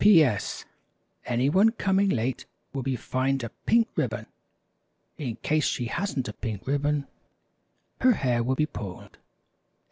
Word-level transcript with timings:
P.S. 0.01 0.65
Anyone 1.27 1.73
coming 1.73 2.09
late 2.09 2.47
will 2.73 2.81
be 2.81 2.95
fined 2.95 3.43
a 3.43 3.49
pink 3.67 3.87
riblon. 3.95 4.25
In 5.19 5.35
case 5.43 5.65
she 5.67 5.85
has'nt 5.89 6.27
a 6.27 6.33
pink 6.33 6.65
riblon 6.65 7.05
her 7.99 8.13
hair 8.13 8.41
will 8.41 8.55
be 8.55 8.65
pulled. 8.65 9.19